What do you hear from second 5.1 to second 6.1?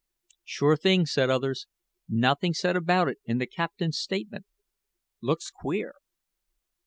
looks queer."